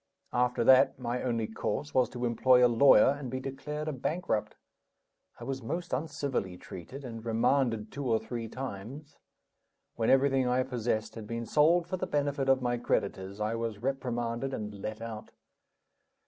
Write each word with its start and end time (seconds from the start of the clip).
After 0.33 0.63
that, 0.63 0.97
my 0.97 1.21
only 1.21 1.45
course 1.45 1.93
was 1.93 2.09
to 2.09 2.25
employ 2.25 2.65
a 2.65 2.67
lawyer 2.67 3.09
and 3.19 3.29
be 3.29 3.39
declared 3.39 3.87
a 3.87 3.93
bankrupt. 3.93 4.55
I 5.39 5.43
was 5.43 5.61
most 5.61 5.93
uncivilly 5.93 6.57
treated, 6.57 7.05
and 7.05 7.23
remanded 7.23 7.91
two 7.91 8.07
or 8.11 8.17
three 8.19 8.47
times. 8.47 9.19
When 9.97 10.09
everything 10.09 10.47
I 10.47 10.63
possessed 10.63 11.13
had 11.13 11.27
been 11.27 11.45
sold 11.45 11.85
for 11.87 11.97
the 11.97 12.07
benefit 12.07 12.49
of 12.49 12.63
my 12.63 12.77
creditors, 12.77 13.39
I 13.39 13.53
was 13.53 13.77
reprimanded 13.83 14.55
and 14.55 14.73
let 14.73 15.01
out. 15.01 15.29